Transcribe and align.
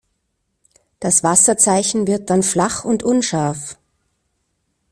Das 0.99 1.23
Wasserzeichen 1.23 2.07
wird 2.07 2.31
dann 2.31 2.41
flach 2.41 2.85
und 2.85 3.03
unscharf. 3.03 3.77